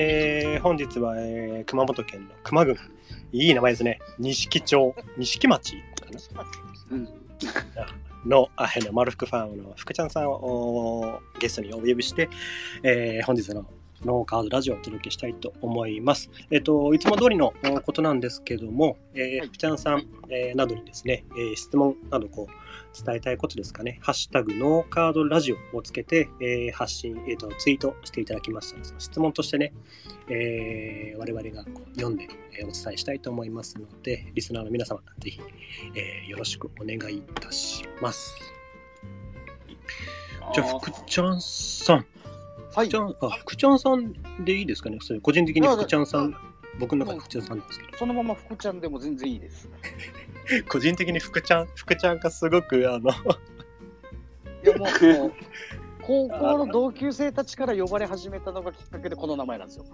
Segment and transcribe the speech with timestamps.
[0.00, 2.76] えー本日は、えー熊本県の球磨郡。
[3.32, 3.98] いい名前ですね。
[4.20, 6.46] 錦町、錦町かな
[6.92, 7.08] うん。
[8.24, 12.28] の、あの、マルファームの福ちゃんさんをおゲストにお呼びして、
[12.84, 13.66] えー本日の
[14.04, 16.30] ノーカードラジオをお届けしたいと思います。
[16.52, 22.52] えっ、と、いつも通りのおことなんですけども、えーはい福ちゃんさん、えーなどにですね、えー質問などこう、
[22.94, 29.72] 伝えたいことですかね、ハッシュタグノーカードラジオをつけて、えー発信、えーと、ツイートしていただきましたので、質問としてね、
[30.28, 32.28] えー我々がこう読んで、
[32.58, 35.40] えーお伝えしたいと思いますので、リスナーの皆様、ぜひ、
[35.94, 38.34] えーよろしくお願いいたします。
[40.54, 42.06] じゃあ、福ちゃんさん、
[42.74, 42.86] はい。
[42.86, 44.12] 福ちゃん、あ、福ちゃんさん
[44.44, 46.34] でいいですかね、それ個人的に福ちゃんさあん、
[46.78, 49.68] 僕の中で福ちゃんさんですけど、そのまま福ちゃんでも全然いいです。
[50.68, 55.32] 個人的に福ちゃん、福ちゃんがすごく、あの、いやもう、
[56.02, 59.84] 高校の同級生たちから呼ばれ始めたのがきっかけでこの名前なんですよ。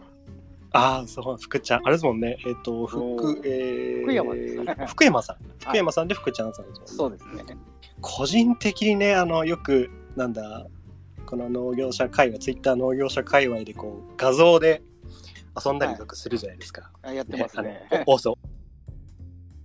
[0.72, 5.36] ああ、そう、福ちゃん、あれですもんね、えっ、と、お福、ーえー福山ですね福山さん。
[5.60, 7.56] 福山さんで福ちゃんさんですそうですね。
[8.00, 10.66] 個人的にね、あの、よく、なんだ、
[11.26, 14.82] この農業者界隈、ツイッター農業者界隈で、こう、画像で
[15.64, 16.90] 遊んだりとかするじゃないですか。
[17.02, 17.86] あやってますね。
[17.90, 18.54] あのおそう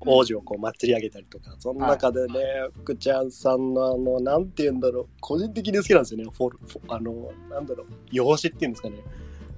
[0.01, 2.39] 王子をこう祭り上げたりとか、その中でね、
[2.73, 8.95] 福ちゃんさんのあの、なんて言うんだろう、個人的に好きなんですよね、フォルフォあの、なんだろう、用紙っていうんですかね。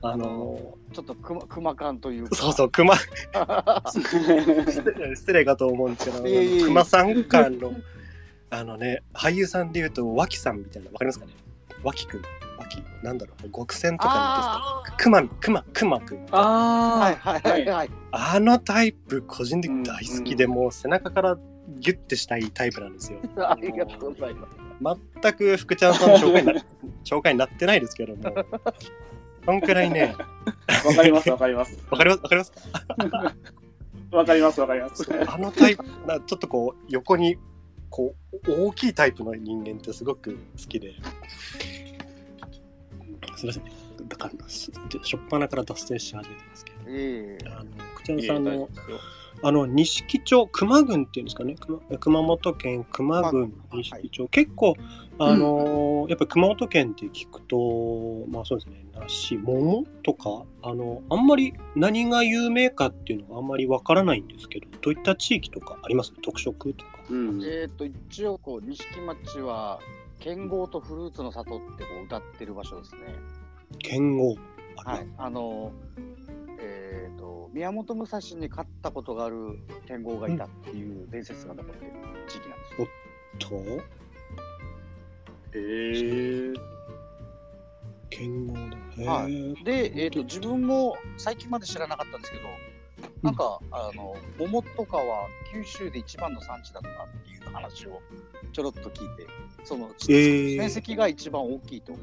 [0.04, 2.36] あの、ちょっとくま熊感というか。
[2.36, 2.96] そうそう、熊、
[3.86, 7.74] 失礼失礼かと思うんですけど、いえいえいえ熊さん感の、
[8.50, 11.34] あのね、俳優さんで言うと、脇さんみたいな、わかりますかね
[11.84, 12.22] 脇くん。
[12.72, 16.18] 脇、なんだろう、極戦とかあに熊、熊、熊くん。
[16.20, 17.90] はいあはいはいはい。
[18.12, 21.38] あのタイプ、個人的に大好きで、もう背中から
[21.80, 23.20] ギュッてしたいタイプなんですよ。
[23.38, 24.48] ありがとうございま
[24.96, 25.00] す。
[25.22, 26.66] 全く福ちゃんさんの紹介にな
[27.04, 28.46] 紹介になってないですけども、
[29.46, 30.16] そんくらいね、
[30.68, 31.78] あ、わかります、わかります。
[31.90, 32.54] わかりますわかります
[34.12, 35.08] わかります、わかります。
[35.28, 37.38] あのタイプ、なちょっとこう、横に、
[37.90, 38.16] こ
[38.48, 40.96] う、大きいタイプの人間ってすごく好きで。
[43.38, 44.08] すみません。
[44.08, 44.72] だから、す
[45.04, 46.78] しょっぱなから脱線し始めてますけど。
[46.88, 48.70] ええあの、福ちゃんさんの
[49.44, 54.76] あの、錦町、熊郡っていうんですかね、熊熊本県熊郡はい錦町、結構、
[55.18, 66.14] あのーやっぱり熊本県って聞くと、まあそうですね、梨、桃とか、あの、あんまり何が有名かっていうのがあんまりわからないんですけど、どういった地域とかあります？
[66.22, 66.92] 特色とか。
[67.10, 67.44] うん。
[67.44, 69.80] えっと一応こう錦町は
[70.22, 73.02] 剣豪とフルーツの里ってこう歌ってる場所ですね。
[73.80, 74.36] 剣豪。
[74.86, 75.08] あはい。
[75.18, 75.72] あの
[76.60, 81.92] えっ、と宮本武蔵に勝ったことがある剣豪がいたっていう伝説が残ってる
[82.28, 82.88] 地域なんですよ。
[83.40, 83.56] と、
[85.54, 85.60] へ
[86.52, 86.54] え。
[88.12, 88.62] 剣豪だ。
[88.98, 92.44] へはーで、えー、と自分も最近まで知らなかったんですけど、
[93.24, 96.94] なんか、あの桃とかは九州で一番の産地だったっ
[97.24, 98.02] て話を
[98.52, 99.28] ちょろっと聞いて、
[99.64, 100.58] その、えー。
[100.58, 101.94] 面積が一番大きいと、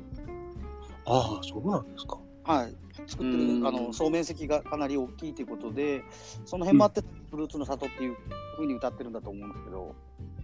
[1.06, 2.18] ああ、そうなんですか。
[2.44, 2.74] はい、
[3.06, 3.60] 作ってうん。
[3.60, 6.02] るあの総面積がかなり大きいということで、
[6.44, 8.16] その辺もあって、フルーツの里っていう
[8.56, 9.94] ふうに歌ってるんだと思うんですけど、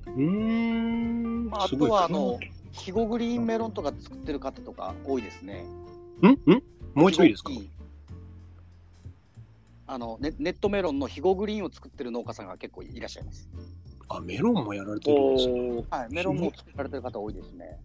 [0.07, 1.47] うーん。
[1.47, 2.39] まあ、あとはあの、
[2.73, 5.65] 肥後グリーンメロンとか作ってる方とか多いですね。
[6.23, 6.63] んん。
[6.95, 7.51] もう一度いいですか？
[9.87, 13.51] あのネネットメロンの肥後グリーンを作ってる農家さんが結構いらっしゃいます。
[14.09, 15.85] あ、メロンもやられてるんですね。
[15.91, 17.79] はい、メロンも作られてる方多いですね。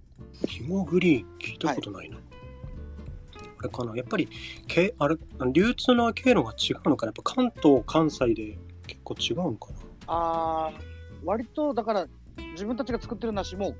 [0.47, 2.18] ひもグリーン聞いたことないな。
[2.18, 4.29] あれかなやっぱり
[4.68, 5.18] けあれ
[5.52, 7.09] 流通の経路が違うのかな？
[7.09, 9.75] やっぱ関東関西で結構違うのかな？
[10.08, 12.08] あー割とだから
[12.53, 13.75] 自分たちが作ってる梨も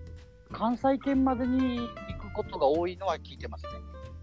[0.52, 3.70] 関西圏までに行くことが多いのは聞いてますね。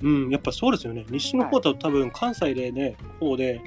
[0.03, 3.63] うんやっぱそうですよね西の方だと多分関西でね方で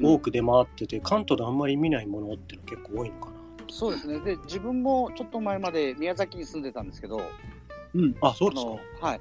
[0.00, 3.36] 多く出回ってて関東であんまり見ないものっていうのは結構多いのかな。
[3.68, 4.20] そうですね。
[4.20, 7.20] で自分もちょっと前まで宮崎に住んでたんですけど、
[7.94, 8.14] うん。
[8.20, 8.70] あそうあですか。
[8.70, 9.20] のはい。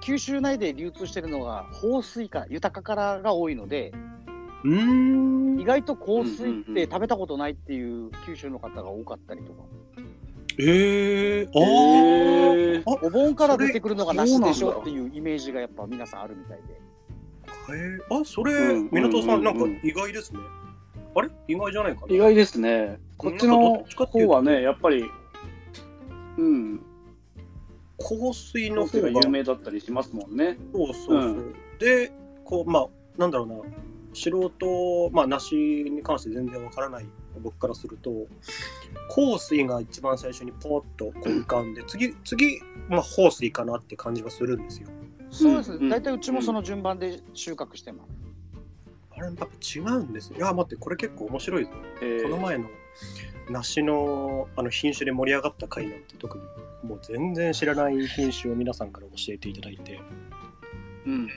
[0.00, 3.92] 九州内で流通してるのが豊水から豊からが多いので
[4.64, 5.60] うーん。
[5.60, 9.62] 意外と香水って食べたことないっていう九州の方が多かったりとか。
[10.58, 12.84] えー、あへー。
[12.84, 16.80] ーお盆から出てくるのが梨でしょっていうイメージがやっぱ皆さんあるみたいで
[17.68, 18.22] あへー。
[18.22, 20.40] あそれうん港さんなんか意外ですね。
[21.14, 21.28] あれ？
[21.48, 22.14] 意外じゃないかな？
[22.14, 22.98] 意外ですね。
[23.18, 25.04] こっちの方はね、やっぱり、
[26.38, 26.78] うん、
[27.98, 30.56] 香水のの方方がが有名だったりしますもんね。
[30.72, 31.16] そうそうそう。
[31.16, 31.54] うん。
[31.78, 32.12] で、
[32.44, 32.86] こう、まあ、
[33.16, 33.56] なんだろうな、
[34.14, 37.06] 素人、まあ、梨に関して全然わからない。
[37.40, 38.26] 僕からすると、
[39.08, 44.88] 香水が一番最初にポーッとこう浮かんで、次、次、まあ、香水かなって感じはするんですよ。
[45.32, 45.76] そうですね。
[45.80, 48.10] うん大体うちもその順番で収穫してます。
[49.16, 50.36] あれ、やっぱ違うんですよ。
[50.36, 51.70] いや、待って、これ結構面白いぞ。
[52.00, 52.68] えーこの前の
[53.50, 56.44] 梨のあの品種で盛り上がった回なんて特に
[56.88, 60.00] もう全然知らない品種を皆さんから教えていただいて
[61.06, 61.12] うん。
[61.14, 61.28] うん。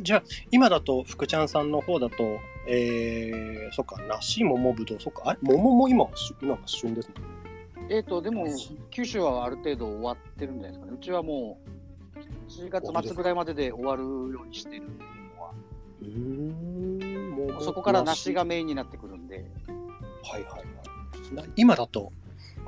[0.00, 7.14] じゃあ今だと福ちゃんさんの方だとえー、そっか梨桃ぶどうそっかあれ桃も今は旬今が旬ですね
[7.90, 8.46] えっ、と、でも、
[8.90, 10.92] 九州はある程度終わってるんじゃないですかね。
[11.00, 11.70] うちはもう、
[12.66, 14.02] 7月末ぐらいまでで終わる
[14.32, 15.50] ようにしてるっていうのは、
[16.02, 19.44] うーん桃そこから梨がメインになってくるんで、
[20.24, 21.34] はいはいはい。
[21.34, 22.12] な今だと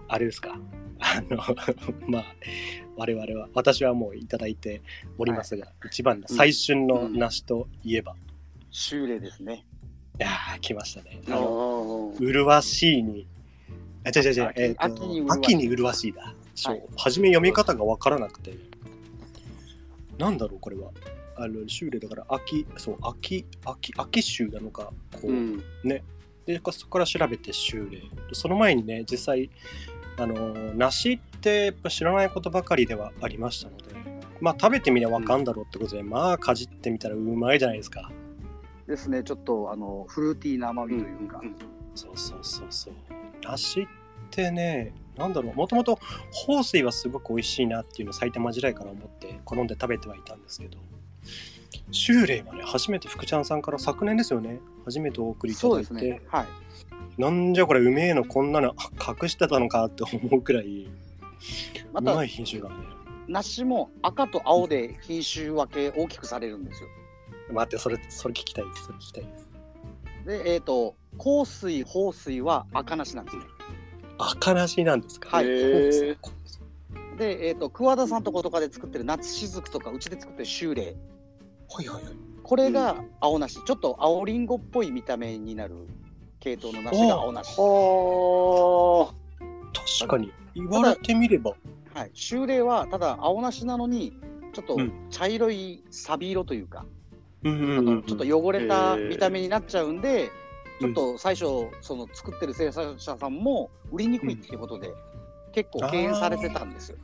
[0.08, 0.56] あれですか？
[1.02, 1.38] あの
[2.08, 2.24] まあ
[2.96, 4.82] 我々は私はもういただいて
[5.18, 8.14] おりますが、一番の最旬の梨といえば、
[8.70, 9.64] 修例ですね。
[10.18, 11.22] いやー来ましたね。
[11.30, 12.32] ああのー。
[12.32, 13.26] 麗しいに
[14.04, 14.44] あ違う違う違う。
[14.48, 15.38] 秋えーと秋に麗しい。
[15.38, 16.34] 秋に麗しいだ。
[16.54, 16.84] そう、はい。
[16.98, 18.52] 初め読み方が分からなくて
[20.20, 20.90] なんだろうこれは。
[21.36, 25.64] あの秋麗だから秋そう秋秋秋秋なのかこう、うん。
[25.84, 26.02] で
[26.70, 28.02] そこから調べて秋麗
[28.32, 29.50] その前にね実際
[30.18, 33.84] あの梨ってやっぱ知らないことばかりではありましたので
[34.40, 38.10] まあ食べてみりゃ分かんだろうってことで、まあかじってみたらうまいじゃないですか。
[38.86, 41.40] ですね、ちょっとあのフルーティーな甘みというか、
[41.94, 42.94] そうそうそうそう。
[43.44, 43.86] 梨っ
[44.30, 45.98] てねなんだろうもともと
[46.48, 50.78] 豊水はすごく美味しいなっていうのを埼玉時代から思って好んで食べてはいたんですけど
[51.90, 56.20] 秋麗はね初めて福ちゃんさんから昨年ですよね初めてお送りいただいて、ですね。
[56.28, 56.46] はい。
[57.20, 60.88] なんじゃこれうめえのこんなのあ隠してたのかって思うくらい、
[61.92, 62.74] またうまい品種がね
[63.28, 66.88] 梨も赤と青で品種分け大きくされるんですよ。
[67.52, 69.48] 待ってそれそれ聞きたいですそれ聞きたいです
[70.24, 73.42] で、えっ、と、香水、豊水は赤梨なんですね。
[74.20, 75.38] 赤梨なんですか？
[75.38, 75.46] はい。
[75.46, 76.16] で、
[77.48, 80.96] えっ、と、桑田さんとことかで作ってる夏しずくとか、うちで作ってる秋麗。
[81.68, 82.14] はいはいはい。
[82.42, 83.62] これが青梨。
[83.64, 85.74] ちょっと青りんごっぽい見た目になる
[86.40, 87.54] 系統の梨が青梨。
[87.58, 89.12] は
[89.98, 90.32] 確かに。
[90.54, 91.52] 言われてみれば。
[91.94, 92.10] はい。
[92.14, 94.16] 秋麗は、ただ青梨なのに、
[94.52, 94.92] ちょっとうん。
[95.10, 96.84] 茶色いサビ色というか、
[97.44, 100.30] うんちょっと汚れた見た目になっちゃうんで、
[100.80, 100.88] ちうん。
[100.90, 101.46] ょっと最初、
[101.80, 104.92] その作ってる生産者さんも売りにくいっていうことで、
[105.52, 106.98] 結構敬遠されてたんですよ。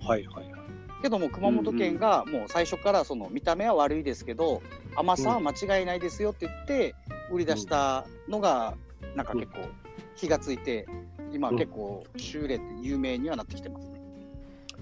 [0.00, 0.62] はいはいはい
[1.02, 4.62] けども熊本県がもう最初からその見た目は悪いですけど
[4.94, 6.94] 甘さは間違いないですよって言って
[7.32, 8.76] 売り出したのが
[9.16, 9.68] なんか結構
[10.14, 10.86] 火がついて
[11.32, 11.56] 今うん。
[11.58, 14.00] 結構修例って有名にはなってきてますね。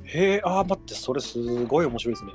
[0.05, 2.33] へえあー待ってそれすごい面白いですね。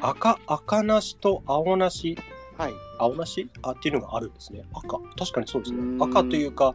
[0.00, 2.18] 赤赤梨と青梨
[2.58, 2.74] はい。
[2.98, 4.64] 青梨あっていうのがあるんですね。
[4.72, 4.98] 赤。
[5.18, 5.96] 確かにそうですね。
[6.00, 6.74] 赤というか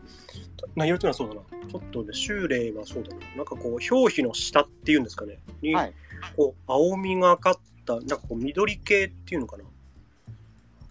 [0.76, 1.68] 内容っていうのはそうだな。
[1.68, 3.36] ちょっとね秋麗はそうだな。
[3.36, 5.40] なんかこう表皮の下っていうんですかね。
[5.62, 5.94] に、はい。
[6.38, 7.56] こう青みがかっ
[7.86, 9.64] たなんかこう緑系っていうのかな。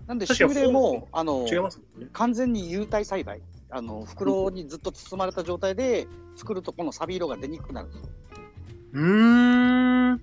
[0.09, 2.09] なんで修例もあの違いますね。
[2.13, 3.41] 完全に有体栽培。
[3.73, 8.09] あの袋にずっと包まれた状態で作るとこのサビ色が出にくくなるんですよ。
[8.95, 10.19] うーん。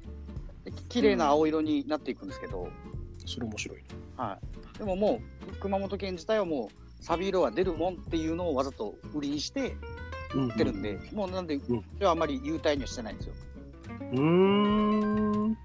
[0.66, 2.68] で綺麗な青色になっていくんですけど、
[3.28, 3.84] それ面白いね
[4.16, 4.40] は
[4.76, 5.22] い、でもも
[5.52, 9.76] う熊本県自体はもうサビ色が出るもんっていうのをわざと売りにして
[10.34, 11.62] うん売ってるんで、もうなんで、ん。
[11.62, 13.34] それはあまり優待にはしてないんですよ。
[14.12, 14.20] うー
[15.50, 15.58] ん。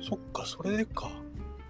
[0.00, 1.10] そっかそれでか。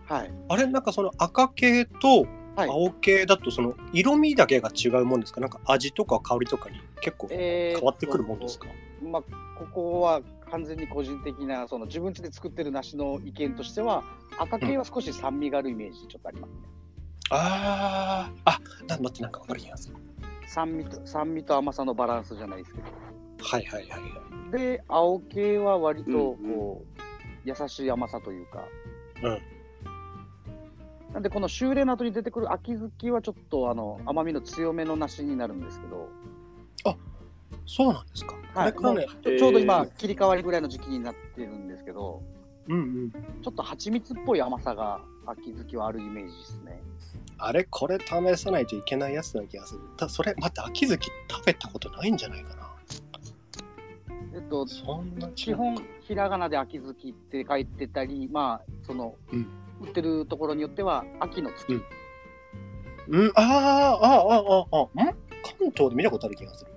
[0.07, 0.31] はい。
[0.49, 2.69] あれなんかその赤系とはい。
[2.69, 5.41] 青系だとその色味だけが違うもんですか？
[5.41, 8.67] なんか味とか香りとかに結構えー変わってくるもんですか、
[9.03, 9.23] まあ、
[9.57, 14.03] ここは完全に個人的な、その自分家で作ってる梨の意見としては、
[14.39, 16.57] 赤系は少し酸味があるイメージ、ちょっとありますね。
[17.31, 18.41] あー。
[18.45, 19.97] あなん待ってなんか分かる気がする。
[20.47, 22.87] 酸味と酸味と甘さのバランスじゃないですけど。
[23.41, 24.09] はいはいはいは
[24.49, 24.53] い。
[24.53, 27.03] で、青系は割とうんこう、
[27.45, 28.65] 優しい甘さというか。
[29.23, 29.39] うん。
[31.13, 36.09] なんで、この修例の後に出てくる秋月はちょっとあの甘みの強めの梨になるんですけど、
[37.67, 39.07] そうなんですか、はい、ね。
[39.23, 42.23] ちょちょうどえ今ー、切り替わりぐらいの時期になってるんですけど、
[42.69, 46.83] うんうんちょっと蜂蜜っぽい甘さが秋月はあるイメージですね。
[47.39, 47.65] あれ？
[47.65, 49.81] これ試さないといけないやつな気がする。
[49.97, 52.69] たそれ待って秋月食べたことないんじゃないかな。
[54.35, 59.47] えっと、そんな基本ひらがなで秋月って書いてたり、まあ、その、うん。
[59.81, 61.83] 売ってるところによっては秋の月、うん。
[63.09, 63.33] うん。
[63.35, 64.77] あーあーあーあー。
[64.77, 65.15] あーん？
[65.43, 66.73] 関東で見たことある気がする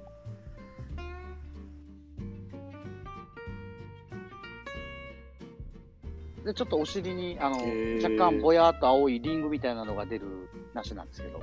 [6.46, 7.58] でちょっとお尻にあの
[8.04, 11.40] 若干ぼやっと青いリングみたいなのが出る梨なんですけど、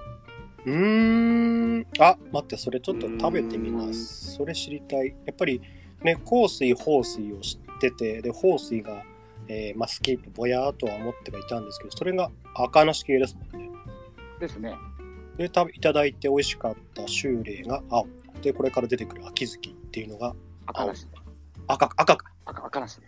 [0.67, 5.61] うーんあ待ってそれちょっと食べてみますそれ知りたいやっぱり
[6.03, 9.05] ね香水豊水を知っててで豊水が
[9.51, 13.71] えーまあ、好きとぼやーとは思ってはいたんですけど、それが赤梨系ですもんね。
[14.39, 14.75] ですね。
[15.39, 18.07] で、食べいただいて美味しかったシューレイが青。
[18.43, 20.35] で、これから出てくる秋月っていうのが
[20.67, 21.17] 赤なしで。
[21.67, 22.31] 赤、赤か。
[22.45, 23.07] 赤赤なしで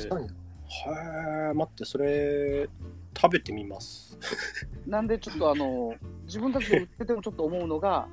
[0.00, 0.06] す。
[0.06, 0.28] へえ。
[0.68, 2.68] へえ、待って、それ、
[3.16, 4.18] 食べてみます。
[4.86, 5.94] なんでちょっとあの、
[6.26, 8.08] 自分たちで売っててもちょっと思うのが、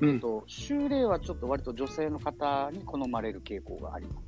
[0.00, 0.20] うえっ。
[0.20, 4.24] と、修例はちょっと割と女性の方に好まれる傾向があります。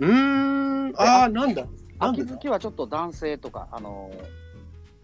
[0.00, 1.66] うーん、ああ、なんだ。
[1.98, 4.10] 秋月はちょっと男性とか、あの、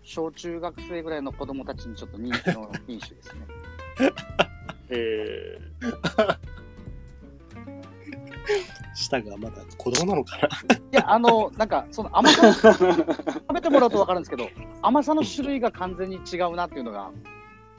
[0.02, 3.46] 小中学生ぐらいの子供たちにちょっと人気の品種ですね。
[4.90, 5.58] へえ。
[8.96, 10.48] 舌がまだ子供なのかな。
[10.48, 10.48] い
[10.90, 14.48] や、あの、なんか、その甘さ、 食べてもらうと分かるんですけど、
[14.82, 17.10] 甘さの種類が完全に違うなっていうのが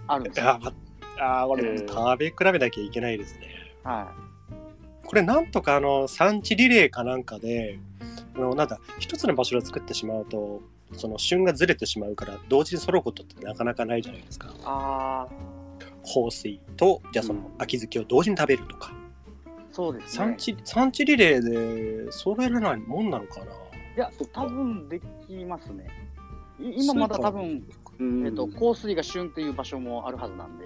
[0.07, 0.49] あるんですよ。
[0.49, 0.73] あー
[1.19, 3.49] あー、これ、えー食べ比べなきゃいけないですね。
[3.83, 4.13] は
[5.05, 7.79] これなんとかあの産地リレーかなんかで
[8.35, 10.61] あのなんだ一つの場所で作ってしまうと
[10.97, 14.51] その旬がずれてしまうから同時に揃うことってなかなかないじゃないですかい。
[14.65, 15.33] ああ、
[16.03, 18.91] 放水とじゃあその秋月を同時に食べるとか、
[19.77, 20.09] そうですね。
[20.09, 20.35] 産。
[20.37, 23.45] 地産地リレーで揃えられないもんなのかな？
[23.45, 23.47] い
[23.95, 25.87] や、多分できますね。
[26.59, 27.63] い今まだ多分、
[28.25, 30.65] えっと、香水が旬っていう場所もあるはずなんで、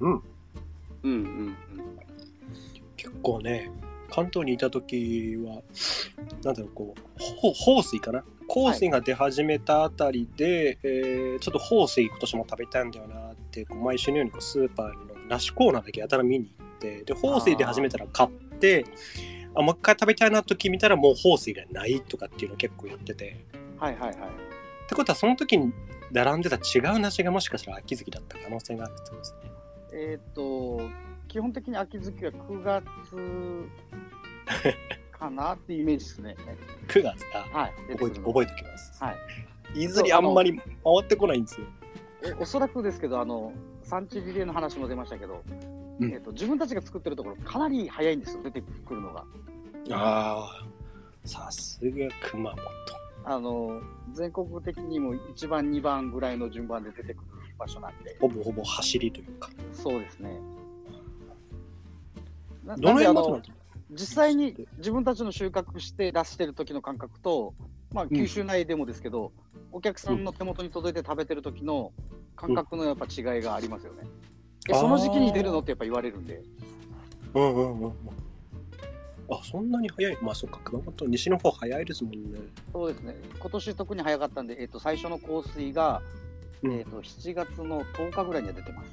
[0.00, 0.12] うん。
[0.12, 0.22] うん
[1.02, 1.56] うん
[2.96, 3.70] 結構ね
[4.10, 5.60] 関東にいた時は
[6.42, 8.24] なんだろうこうほ放水かな？
[8.48, 14.94] 香水が出始めたあたりで、えーちょっと放水今年も食べたいんだよなってこう毎週のようにこうスーパーの
[15.28, 16.73] 梨コーナーだけやたら見に行って
[17.04, 18.84] で放水出始めたら買って
[19.54, 23.44] あもう一回食べたいな時見たらもう放水がないとかっていうの結構やってて
[23.78, 24.14] はいはいはい。
[24.14, 25.72] ってことはその時に
[26.12, 29.50] 並んでた違う梨がもしかしたら秋月だった可能性があるってことですね。
[29.92, 30.80] えっ、と、
[31.28, 32.84] 基本的に秋月は9月
[35.12, 36.36] かなっていうイメージですね。
[36.88, 37.72] 9月かはい。
[37.92, 39.02] 覚えて覚えておきます。
[39.02, 39.14] は
[39.74, 39.82] い。
[39.82, 40.64] いずれあんまり回
[41.00, 41.66] ってこないんですよ。
[42.26, 45.42] えおそらくですけど、あの、産地リレーの話も出ましたけど、
[46.00, 49.24] うんえっと自分たちが作ってるところ、かなり早いんですよ、出てくるのが。
[49.90, 50.66] ああ、
[51.24, 52.58] さすが熊本。
[53.26, 53.80] あの、
[54.12, 59.48] 全国的にも1番、2番ぐらいの順番で出てくる場所なんで、ほぼほぼ走りというか。
[59.72, 60.38] そうですね。
[62.64, 63.42] などの辺の
[63.90, 67.54] 実際に自分たちの収穫して出してる時の感覚と、
[67.92, 69.32] まあ、九州内でもですけど、
[69.70, 71.92] お客さんの手元に届いて食べてる時の
[72.36, 74.00] 感覚のやっぱ違いがありますよね。
[74.02, 74.33] えあー
[74.72, 76.42] その時期に出るのってやっぱ言われるんで、
[77.34, 77.92] うんうんうんうん。
[79.30, 80.18] あ、そんなに早い。
[80.22, 82.40] まあそっか、熊本、西の方早いですもんね。
[82.72, 86.00] そうですね、今年特に早かったんで、えっと最初の降水が、
[86.62, 88.90] うんえっと7月の10日ぐらいには出てます。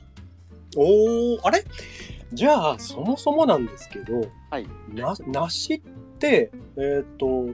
[0.75, 1.63] おお、あれ？
[2.33, 4.67] じゃあ、そもそもなんですけど、はい。
[4.93, 5.81] な梨っ
[6.17, 7.49] て、えっ、と、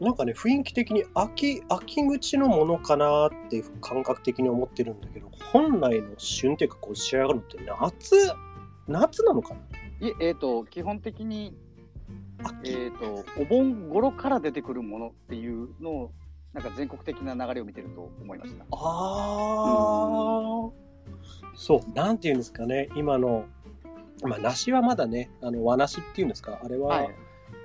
[0.00, 8.32] なんかね、雰囲気的に秋、秋口のものかなって感覚的に思ってるんだけど、本来の旬っていうか、こう仕上がるのって夏、
[8.86, 9.60] 夏なのかな？
[10.06, 11.52] いえ、えっと基本的に、
[12.44, 16.12] 秋、えっとお盆頃から出てくるものっていうのを、
[16.52, 18.64] なんか全国的な流れを見てると思いました。
[18.64, 18.76] ああ、
[21.56, 23.46] そう、なんていうんですかね、今の、
[24.22, 27.14] まあ、梨はまだね、あの和梨っていうんですか、あれは、はい。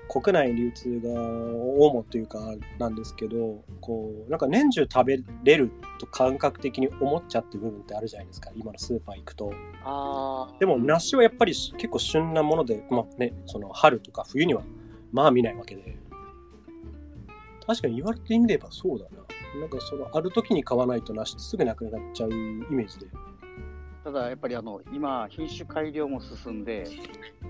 [0.09, 2.39] 国内流通が主というか
[2.77, 8.51] なんですけどこうなんか年中食べれると感覚的に思っちゃってる部分ってあるじゃないですか。
[8.55, 9.51] 今のスーパー行くと。
[9.83, 10.59] ああ。
[10.59, 14.63] でも梨はやっぱり結構旬なもので、まあね、その春とか冬には
[15.11, 15.97] まあ見ないわけで。
[17.65, 19.23] 確かに言われてみればそうだな。
[19.59, 23.07] なんかそのある時に買わないと梨ってすぐなくなっちゃうイメージで
[24.03, 26.85] ただやっぱりあの今、品種改良も進んで、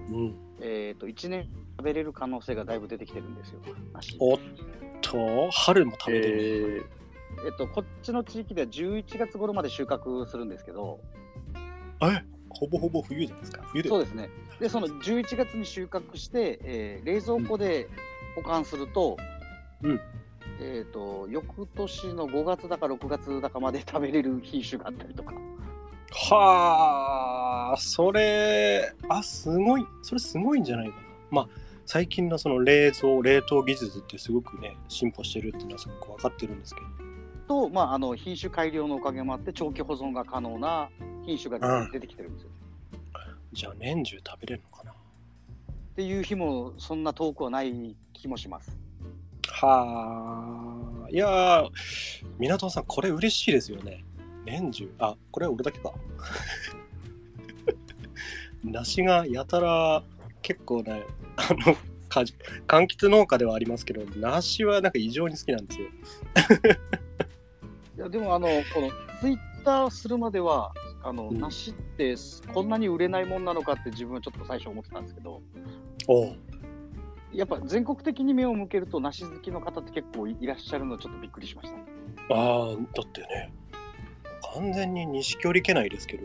[0.09, 0.35] うん。
[0.61, 3.59] えっと1年食べれる可能性がだいぶ出てきてるんですよ、
[3.93, 4.15] 梨。
[4.19, 4.39] おっ
[5.01, 6.89] と春も食べれる、
[7.43, 10.99] ええっと、こっちの地域では11月頃まで収穫するんですけど、
[12.01, 12.23] え？
[12.49, 13.63] ほぼほぼ冬じゃないですか？
[13.63, 13.89] 冬で。
[13.89, 14.29] そうですね。
[14.59, 17.89] で、その11月に収穫して、えー冷蔵庫で
[18.35, 19.17] 保管すると、
[19.81, 19.99] うん。
[20.61, 25.33] えっ、と、翌年の5月だか6月だかまで食べれる品種があったりとか。
[26.15, 31.01] はあ、それ、あ、すごい、それすごいんじゃないかな。
[31.31, 31.47] まあ、
[31.85, 37.67] 最近のその冷蔵、冷凍技術ってすごくね、進歩してるっていうのはすごく分かってるんですけど。
[37.67, 40.89] と、まあ、あの品種改良のおかげもあって、長期保存が可能な
[41.25, 42.49] 品種うんが出てきてるんですよ。
[43.51, 44.91] じゃあ年中食べれるのかな。
[44.91, 44.95] っ
[45.95, 48.75] ていう日もそんな遠くはない気もします。
[49.47, 51.69] はあ、いやー、
[52.39, 54.03] 港さん、これ嬉しいですよね。
[54.45, 55.93] 年中、あ、これは俺だけか。
[58.63, 60.03] 梨がやたら
[60.41, 61.03] 結構ね、
[61.35, 61.75] あの、
[62.13, 62.33] 果樹
[62.67, 65.87] 柑橘農家ではありますけど梨はなんか異常に好きなんですよ。
[67.97, 70.73] いやでもあのこのツイッターするまでは
[71.03, 71.39] あの、うん。
[71.39, 72.15] 梨って
[72.53, 75.41] こんなに売れないもんなのかって自分はちょっと最初思ってたんですけど。
[76.07, 76.35] おう。
[77.33, 82.35] やっぱ全国的に目を向けると梨好きの方って結構いいらっしゃるのちょっとびっくりしました。
[82.35, 82.77] ああだっ
[83.11, 83.51] てね
[84.53, 86.23] 完全に錦織家内ですけど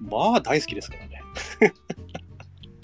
[0.00, 1.22] まあ大好きですからね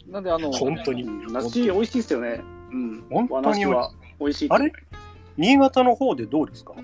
[0.07, 2.41] なんであの本当にうん梨美味しいですよね。
[2.71, 3.05] うん。
[3.11, 4.51] 本当に和梨は美味しい。
[4.51, 4.73] あれ？
[5.37, 6.75] 新潟の方でどうですか？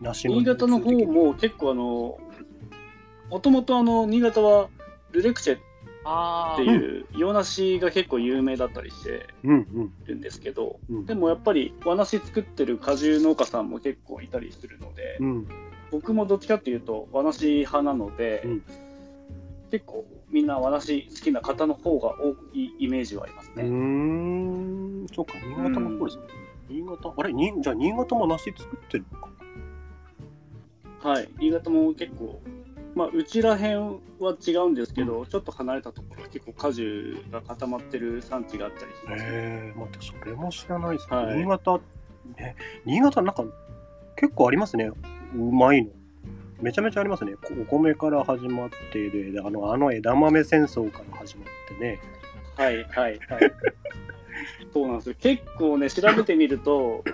[0.00, 2.18] 梨の新潟の方も結構あの、
[3.30, 4.68] もともとあの、新潟は
[5.10, 5.60] ルレクチェっ
[6.04, 6.64] あー。
[6.64, 15.48] ていう洋梨が結構有名だったりしてるんですけど、うんでもやっぱり和梨作ってる果汁農家さんも結構いたりするので、うん。
[15.90, 18.62] 僕もどっちかっていうと和梨派なので、うん。
[19.70, 23.64] 結構みんな和梨好きな方の方が多いイメージはありますね。
[23.64, 25.06] ん。
[25.14, 26.24] そっか新潟もそうですね、
[26.68, 29.28] 新潟あれにじゃあ新潟も梨作ってるのか
[31.04, 32.40] はい、新潟も結構、
[32.94, 39.24] まあ、うちらへんは違うんですけど、ちょっと離れたところは結構果樹が固まってる産地があったりします。
[39.24, 41.38] へえ待ってそれも知らないですね、はい。
[41.38, 41.80] 新潟
[42.36, 43.44] ね新潟なんか
[44.16, 44.90] 結構ありますね。
[45.34, 45.90] うまいの。
[46.60, 47.34] めちゃめちゃありますね。
[47.34, 51.46] こお米から始まってでであのあの枝豆戦争から始まっ
[51.76, 52.00] てね。
[52.56, 53.52] はいはいはい。
[54.72, 55.14] そうなんですよ。
[55.18, 57.04] 結構ね、調べてみると、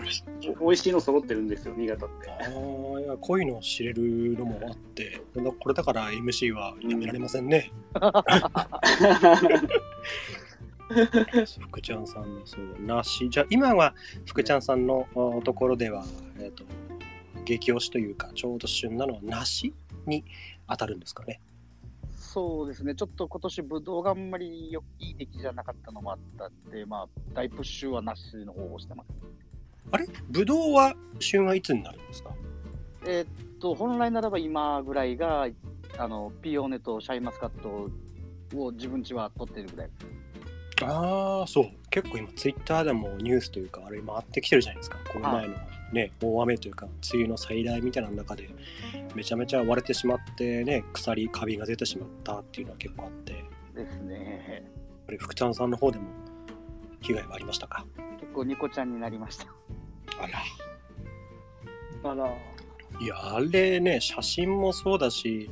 [0.61, 2.31] お美味しいの揃ってるんですよ、新潟って。
[2.31, 4.03] ああいやこういうのを知れる
[4.39, 7.73] のもあってだこれだから MC はやめられませんね、
[11.61, 13.95] 福ちゃんさんのそう梨じゃあ今は
[14.27, 16.05] 福ちゃんさんのおところでは、
[16.39, 16.65] えっと
[17.45, 19.73] 激推しというかちょうど旬なのは梨
[20.07, 20.25] に
[20.69, 21.41] 当たるんですかね
[22.33, 29.09] そうですね、ちょっと今年ブドウがあんまりよいい出来じゃなかったのもあったんで、まあ、大プッシュはなしの方をしてます。
[29.91, 30.07] あれ？
[30.29, 32.31] ブドウは旬はいつになるんですか？
[33.05, 35.49] えーっと、本来ならば今ぐらいが、
[35.99, 37.91] あの、ピオーネとシャインマスカット
[38.57, 39.91] を自分ちは取ってるぐらい。
[40.85, 41.71] ああそう。
[41.91, 44.99] 結構今ツイッターでもニュースというかあれ回ってきてるじゃないですか。
[45.13, 45.55] この前の
[45.93, 48.49] ね大雨というか梅雨の最大みたいな中で
[49.15, 54.65] めちゃめちゃ割れてしまってね腐りカビが出てしまったっていうのは結構あってですね。
[55.07, 56.05] これ福ちゃんさんの方でも
[57.01, 57.85] 被害はありましたか？
[58.21, 59.47] 結構ニコちゃんになりました。
[60.21, 62.27] あらあら、
[63.01, 65.51] いやあれね写真もそうだし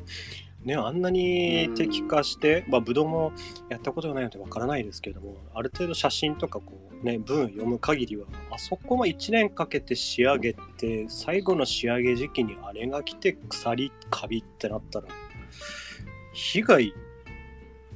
[0.69, 3.33] ねあんなに摘化してまあブドウも
[3.69, 15.09] やったことがないのでわからないですけどもある程度写真とかこうね文読む限りはあそこも1年かけて仕上げて最後の仕上げ時期にあれが来て腐りカビってなったら
[16.33, 16.95] 被害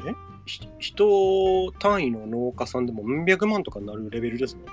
[0.06, 0.14] え？
[0.46, 4.70] ひ人単位の農家さんでも何百万とかになるレベルですもんね。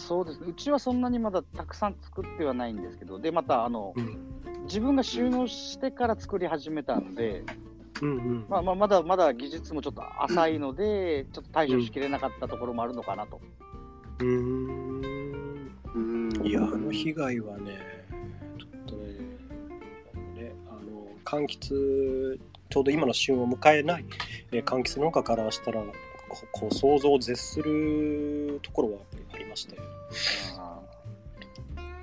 [0.00, 0.46] そうですね。
[0.48, 4.30] うちはそんなにまだたくさん作ってはないんですけど、で、また、あの、うん
[4.70, 7.42] 自分が収納してから作り始めたんで、
[8.02, 13.40] うんうんまあまあ、まだまだ技術もちょっと浅いので、ちょっと対処しきれなかったところもあるのかなと。
[14.20, 17.78] うーんうんいや、あの被害はね、
[18.58, 19.02] ちょっとね、
[20.36, 24.04] ねあの柑橘、ちょうど今の旬を迎えない、
[24.52, 25.82] えー柑橘農家からしたら、
[26.30, 29.76] ここう想像を絶するところはやっぱりありまして、
[30.56, 30.80] あ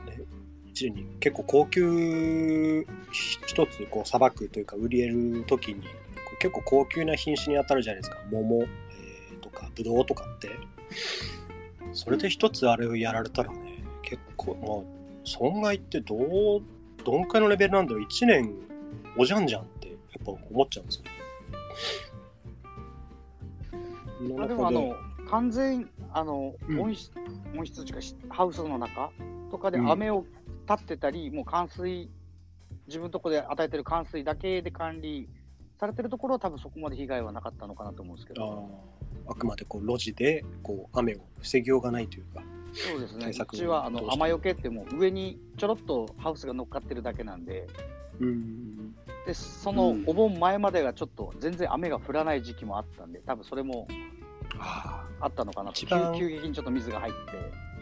[0.05, 0.21] ね、
[0.67, 5.81] 一年に結構高級ひ一つこうさばくというか売り得る時に
[6.39, 8.17] 結構高級な品種に当たるじゃないですか。
[8.29, 10.51] 桃、えーとかぶどうとかって。
[11.93, 16.61] それで一つあれをやられたらね結構まあ損害ってどう
[17.03, 18.03] どんくらいのレベルなんだろう。
[18.03, 18.53] 1年
[19.17, 21.03] おじゃんじゃんってやっぱ思っちゃうんですよ。
[22.06, 22.06] ま
[24.39, 24.95] あでもあの
[25.29, 26.79] 完全あの、うん。
[26.81, 27.11] 温室
[27.57, 29.11] 温室というかしハウスの中
[29.51, 29.91] とかでうん。
[29.91, 30.25] 雨を
[30.69, 32.09] 立ってたり、もう冠水
[32.87, 35.29] 自分のとこで与えてる冠水だけで管理
[35.79, 39.31] されてるところは多分そこまで被害はなかったのかなと思うんですけあど、ー。
[39.31, 42.43] あくまでこう路地でこう雨を防ぎようがないというか。
[42.73, 43.27] そうですね。
[43.29, 47.67] うちはあの雨よけってもう上にちょろっとハウスが乗っかってるだけなんで、
[48.19, 48.95] うん
[49.27, 50.03] でそのうん。
[50.07, 53.87] お盆前までがちょっと全然雨が降らない時期もあったんで、多分それも
[54.57, 55.85] あったのかなと。
[56.17, 57.19] 急激にちょっと水が入って。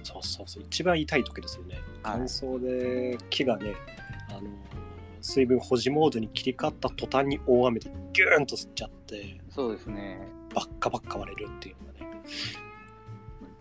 [0.03, 0.63] そうそうそう。
[0.63, 1.75] 一番痛い時ですよね。
[1.75, 1.83] はい。
[2.03, 3.75] 乾燥で木がね
[4.29, 4.41] あの
[5.21, 10.27] 水分保持モードに切り替わった途端に大雨でギューンと吸っちゃってそうですね。
[10.53, 12.21] バッカバッカ割れるっていうのがね。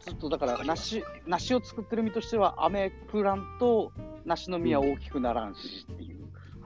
[0.01, 3.92] ずっとだから梨梨を作ってる身としては雨降らんと
[4.25, 6.24] 梨の実は大きくならんしっていう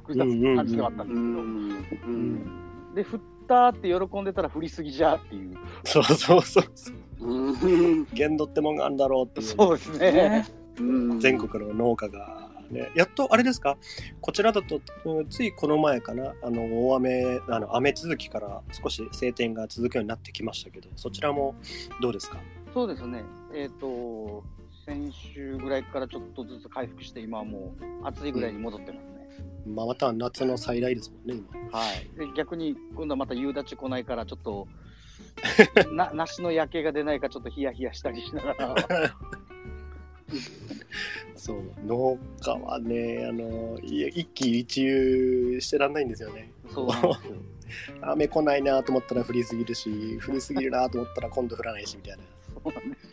[0.09, 5.57] 複雑な感じではあったんうですけど、んうんで降っったって喜んでたら振りすぎじゃっていう。
[5.85, 7.27] そうそうそうそう。
[7.27, 8.05] うん。
[8.13, 10.47] 限度ってもんがあるんだろうってそうですね。
[10.79, 13.79] うん全国の農家が、ね、やっとあれですか？
[14.21, 21.55] こちらだとうんついこの前かなあの大雨あの雨続きから少し晴天が続くようになってきましたけどそちらも
[22.03, 22.39] どうですか？
[22.75, 23.25] そうですね。
[23.55, 24.45] えっ、と、
[24.85, 29.18] 先週ぐらいからちょっとずつ回復して、今はもう暑いぐらいに戻ってますね。
[29.67, 32.19] まあ、また夏の再来ですもんね今はい。
[32.19, 34.67] で、逆に今度はまた夕立来ないから、ちょっと、
[35.93, 38.75] な梨の夜景が出ないか、ちょっとヒヤヒヤしたりしながら。
[41.37, 46.89] そう農家はねあのい一喜一憂してらんないんですよねそう。
[48.03, 52.23] 雨来ないなと思ったら降りすぎるし降りすぎるなと思ったら今度降らないしみたいな
[52.55, 53.08] そうなんです。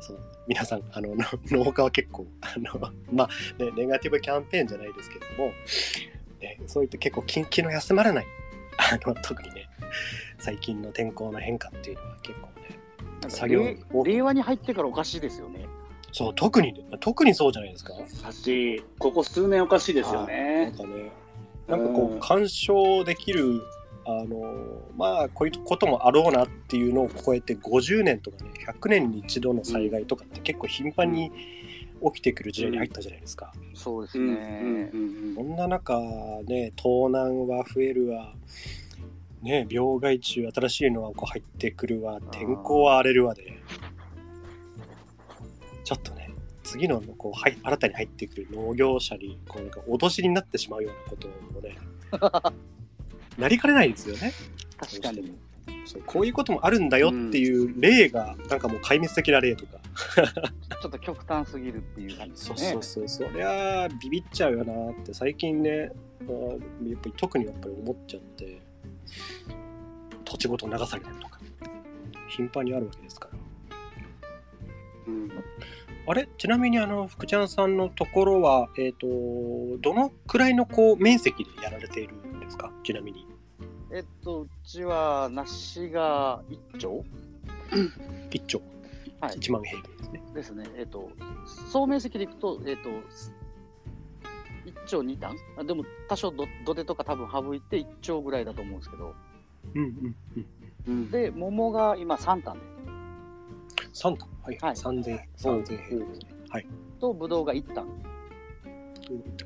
[0.00, 1.24] そう皆さんあのの
[1.64, 5.52] 農家は結構あのまあねネガティブキャンペーンじゃないですけども、
[6.40, 8.26] ね、そういった結構気気の休まらない
[8.78, 9.68] あの特にね
[10.38, 12.78] 最近の天候の変化っていうのは結構ね
[13.28, 13.64] 作業
[14.04, 15.66] 令和に入ってからおかしいですよね。
[16.10, 18.82] そう特に特にそうじゃないですかおかしい。
[18.98, 20.74] ここ数年おかしいですよなんね。
[20.76, 21.12] かね
[21.66, 23.60] なんかこうんう干渉できる
[24.10, 24.54] あの
[24.96, 31.30] まあこういうこともあろうなっていうのを超えて50年とかね100年に一度の災害とかって結構頻繁に
[32.02, 33.52] 起きてくる時代に入ったじゃないですか。
[33.74, 34.90] そうですうんね。
[34.94, 36.00] うんそんな中
[36.46, 38.32] ね盗難は増えるわ
[39.42, 43.58] ね病害虫新しいのはこう入ってくるわ天候は荒れるわで
[45.84, 46.30] ちょっとね
[46.62, 51.76] 次のこうはい新たに入ってくる農業者にこうなんか脅しになってしまうようなこともね
[53.38, 54.32] なりかねないですよね。
[54.78, 55.36] 確かに。
[55.84, 59.78] そうこういうこともあるんだよっていう例が、なんかもう壊滅的な例とか。
[60.80, 62.56] ちょっと極端すぎるっていう感じですね。
[62.56, 65.98] そうそうそうそりゃあビビっちゃうよなって最近ねやっぱ
[66.84, 68.60] り特にやっぱり思っちゃって
[70.24, 71.40] 土地ごと流されたりとか
[72.28, 73.38] 頻繁にあるわけですから。
[75.08, 75.30] うん。
[76.06, 76.28] あれ？
[76.38, 79.06] ちなみにあの福ちゃんさんのところはえっ、と
[79.80, 82.70] どのくらいのこう面積でやられているんですか？
[82.84, 83.26] ちなみに
[83.90, 86.42] えっと、うちは梨が
[86.74, 87.04] 1丁
[88.30, 88.60] ？1丁、
[89.20, 89.36] はい。
[89.36, 90.22] 1万平米ですね。
[90.34, 90.64] ですね。
[90.76, 91.10] えっと、
[91.46, 99.14] 総面積でいくと、えっと、1丁2単あでも多少ど土手とか多分省いて1丁ぐらいだと思うんですけど、
[99.74, 100.46] うんうんうん
[100.86, 101.10] うん。
[101.10, 102.60] で、桃が今3単で。
[103.94, 104.06] す。
[104.06, 104.74] 3単はい、はい。
[104.74, 106.66] 3000 3000平米ですねはい。
[107.00, 107.86] と、ぶどうが1単。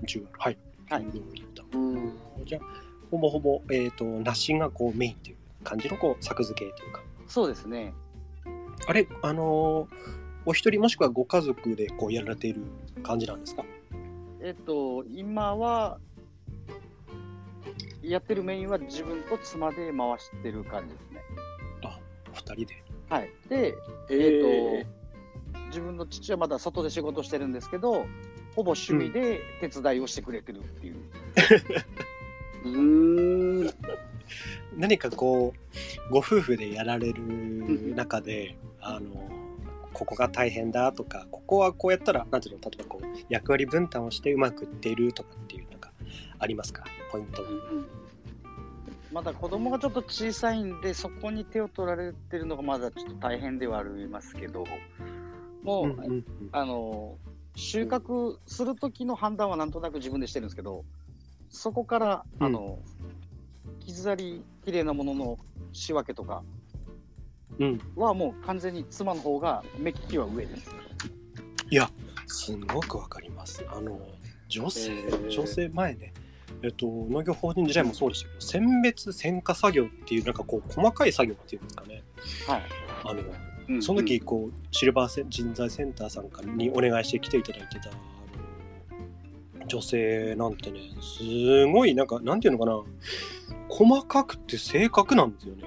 [0.04, 0.58] 10はい。
[0.90, 1.02] はい。
[1.02, 2.12] うん。
[2.44, 7.92] じゃあほぼほぼ、えー、と梨がこうメインという感じのこう作付けというかそうですね。
[8.88, 12.62] あれあのーお一人もしくはご家族でこうやられている
[13.04, 13.64] 感じなんですか？
[14.40, 16.00] えっと、今は、
[18.02, 21.20] やってるメインは自分と妻で回してる感じですね。
[21.84, 21.96] あ
[22.32, 23.30] お二人ではい。
[23.48, 23.76] で、
[24.10, 24.82] ええっ
[25.60, 28.04] と、自分の父はまだ外で仕事してるんですけど、
[28.56, 30.96] ほぼ趣味で手伝いをしてくれてるっていう。
[32.64, 33.74] うーん。
[34.76, 35.52] 何かこ
[36.08, 37.22] うご夫婦でやられる
[37.94, 39.28] 中であの
[39.92, 45.92] ここが大変だとかここはこうやったらなんていうの例えばこう役割分担をしてうまくいっているとかっていうなんか
[46.38, 46.84] ありますか？
[47.10, 47.42] ポイント
[49.12, 54.64] まだ子供がちょっと小さいんで、そこに手を取られてるのがまだちょっと大変ではありますけど、
[55.62, 56.24] もう、うんうんうん。
[56.50, 57.18] あの、
[57.54, 60.86] 収穫する時の判断はなんとなく自分でしてるんですけど、
[61.52, 62.80] そこから、うんあの、
[63.78, 65.38] 傷あり、綺麗なものの
[65.72, 66.42] 仕分けとか
[67.58, 70.70] うんはもう完全に妻の方が目利きは上です。
[72.26, 73.64] すごくわかります。
[73.68, 74.00] あの
[74.48, 76.14] 女性、えー女性前ね、
[76.62, 82.02] えっと農業法人時代もそうでしたけど、選別選果作業っていうなんかこう細かい作業っていうんですかね。
[82.48, 82.62] はい。
[83.04, 83.22] あの
[83.68, 87.90] うんその時こうシルバー人材センターさんからにお願いして来ていただいてた
[89.72, 92.82] 女性なんてね、すごいなんかなんていうのかな、
[93.70, 95.64] 細かくて正確なんですよね。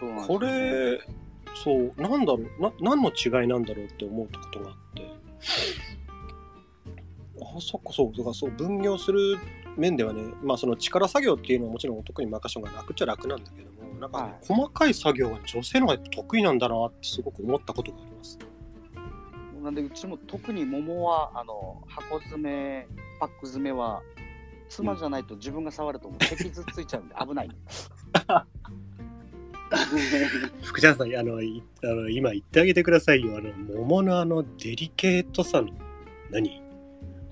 [0.00, 1.00] そうなんですよこれ
[1.54, 5.10] そうなんだろうな何の違いなんだろうって思うことがあって。
[7.40, 9.38] あそっかそうだからそう分業する
[9.76, 14.46] 面ではねまあその力作業っていうのはもちろん男に任せが楽っちゃ楽なんだけどもなんかね、はい。
[14.46, 18.38] 細かい作業は女性の方が得意なんだなってすごく思ったことがあります
[19.66, 22.86] なんでうちも特に桃はあの箱詰め
[23.18, 24.00] パック詰めは
[24.68, 27.50] 妻じゃないと自分が触るともう 脊髄ついちゃうんで危ない。
[30.62, 35.70] 福ちゃんさんあのいあの今言ってあげてくださいよあの桃のあのデリケートさの
[36.30, 36.62] 何？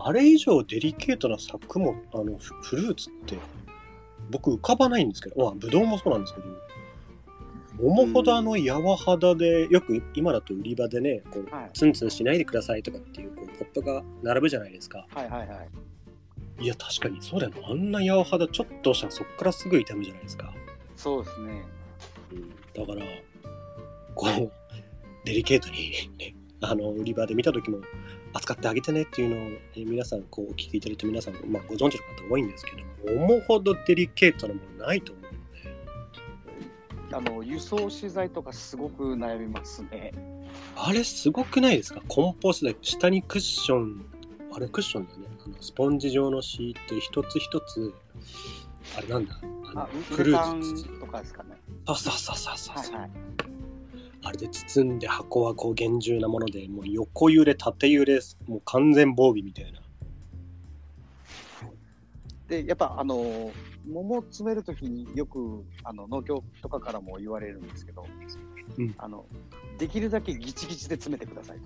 [0.01, 3.39] あれ以上デリケートな作物あのフフルーツって
[4.29, 6.47] 僕浮かばないんですけどまあブドウもそうなんですけど
[7.81, 11.71] 桃ほどあの柔肌でよく今だと売り場でねこう、はい。
[11.75, 15.07] ツンツンしないでくださいとかっていうこうポップが並ぶじゃないですか。
[15.15, 16.65] はいはいはい。
[16.65, 17.53] いや確かにそうだよ。
[17.61, 20.55] なあんな柔肌ちょっと押したらそっからすぐ痛むじゃないですか、
[20.97, 21.65] そうですね。
[22.75, 23.05] だから
[24.15, 24.53] こう
[25.25, 27.79] デリケートに、ね、あの売り場で見た時も
[28.33, 29.39] 扱ってあげてねっていうのを、
[29.75, 32.73] えー皆さんこうお聞きいただいて皆さん、まあ、ご存知の方多いんですけ
[33.07, 35.24] ども思うほどデリケートなものないと思
[37.13, 40.13] あの輸送資材とかすごく悩みますね。
[40.77, 42.01] あれすごくないですか？
[42.09, 44.05] 梱包資材下にクッション
[44.53, 47.95] あれクッションだねあのスポンジ状の敷いて一つ一つ
[48.97, 49.39] あれなんだ？
[49.43, 51.51] あのフルーツとかですかね。
[51.87, 53.11] そうそうそうそうそう、はいはい。
[54.27, 59.81] あれで包んで箱はこう厳重なものでもう横揺れ縦揺れもう完全防備みたいな
[62.49, 63.51] で、やっぱあの
[63.87, 68.07] 桃詰めるときによくあの農協とかからも言われるんですけど、
[68.79, 69.27] うんあの
[69.79, 71.65] できるだけギチギチで詰めてくださいと。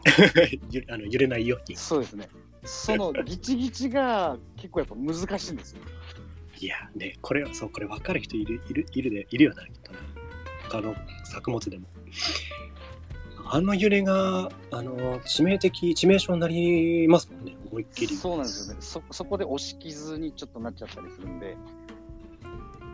[0.70, 2.28] ゆあの揺れないようにそうですね。
[2.64, 5.82] そのギチギチが結構やっぱ難しいんですよ。
[6.60, 9.98] いやねこれはそうこれ分かる人いるいるいるでいるよなきっとな
[10.68, 11.86] 他の作物でも
[13.46, 18.14] あの揺れがあの致命的致命傷になりますもんね思いっきり。
[18.14, 18.80] そうなんですよね。
[18.80, 21.56] そそこで押し傷にちょっとなっちゃったりするんで。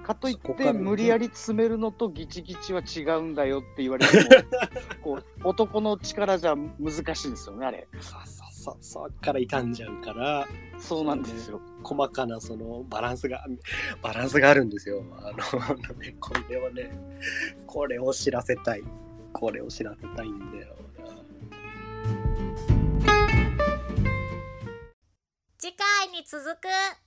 [0.02, 4.24] かといって無理やり詰めるのとギチギチは違うんだよって言われても
[5.02, 7.88] こう男の力じゃ難しいんですよねあれ。
[8.00, 10.46] そうそうそうそっから傷んじゃうから。
[10.78, 11.60] そうなんですよ。
[11.82, 13.44] 細かなそのバランスが
[14.00, 15.02] バランスがあるんですよ。
[15.18, 16.90] あのあのねこれをね
[17.66, 18.84] これを知らせたい。
[19.32, 20.75] これを知らせたいんだよ
[25.66, 27.05] 次回に続く。